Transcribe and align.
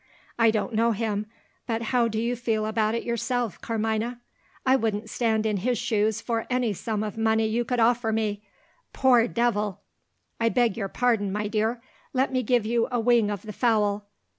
I 0.39 0.49
don't 0.49 0.73
know 0.73 0.93
him; 0.93 1.27
but 1.67 1.83
how 1.93 2.07
do 2.07 2.17
you 2.19 2.35
feel 2.35 2.65
about 2.65 2.95
it 2.95 3.03
yourself, 3.03 3.61
Carmina? 3.61 4.19
I 4.65 4.75
wouldn't 4.75 5.11
stand 5.11 5.45
in 5.45 5.57
his 5.57 5.77
shoes 5.77 6.19
for 6.21 6.47
any 6.49 6.73
sum 6.73 7.03
of 7.03 7.19
money 7.19 7.45
you 7.45 7.63
could 7.63 7.79
offer 7.79 8.11
me. 8.11 8.41
Poor 8.93 9.27
devil! 9.27 9.81
I 10.39 10.49
beg 10.49 10.75
your 10.75 10.87
pardon, 10.89 11.31
my 11.31 11.47
dear; 11.47 11.83
let 12.13 12.33
me 12.33 12.41
give 12.41 12.65
you 12.65 12.87
a 12.91 12.99
wing 12.99 13.29
of 13.29 13.43
the 13.43 13.53
fowl. 13.53 14.07